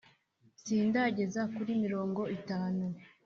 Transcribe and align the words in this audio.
sindageza 0.61 1.41
kuri 1.55 1.71
mirongo 1.83 2.21
itanu 2.37 2.83